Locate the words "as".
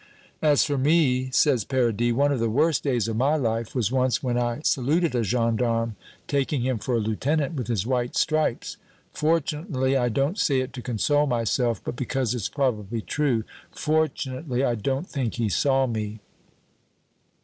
0.51-0.63